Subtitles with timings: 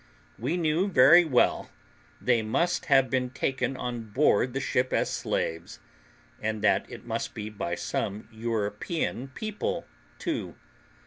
[0.39, 1.69] We knew very well
[2.19, 5.79] they must have been taken on board the ship as slaves,
[6.41, 9.85] and that it must be by some European people
[10.17, 10.55] too.